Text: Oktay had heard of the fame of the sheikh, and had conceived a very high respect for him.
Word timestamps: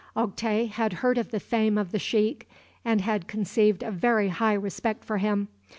Oktay 0.17 0.67
had 0.67 0.93
heard 1.05 1.19
of 1.19 1.29
the 1.29 1.39
fame 1.39 1.77
of 1.77 1.91
the 1.91 1.99
sheikh, 1.99 2.49
and 2.83 3.01
had 3.01 3.27
conceived 3.27 3.83
a 3.83 3.91
very 3.91 4.29
high 4.29 4.55
respect 4.55 5.05
for 5.05 5.19
him. 5.19 5.47